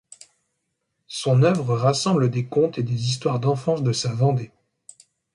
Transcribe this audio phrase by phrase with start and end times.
[1.05, 4.49] Son œuvre rassemble des contes et des histoires d’enfance de sa Vendée.